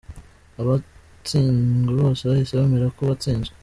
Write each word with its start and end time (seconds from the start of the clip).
Abatsinzwe 0.59 1.91
bose 2.01 2.21
bahise 2.29 2.53
bemera 2.59 2.87
ko 2.95 3.01
batsinzwe. 3.09 3.53